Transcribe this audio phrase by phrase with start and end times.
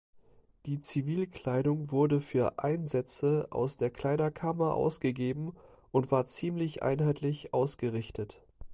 [0.65, 5.55] Die Zivilkleidung wurde für Einsätze aus der Kleiderkammer ausgegeben
[5.91, 8.41] und war ziemlich einheitlich ausgerichtet.